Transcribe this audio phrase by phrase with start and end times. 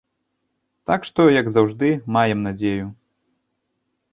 [0.91, 2.85] Так што, як заўжды, маем надзею.